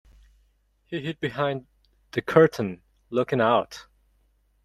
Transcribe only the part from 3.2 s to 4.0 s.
out.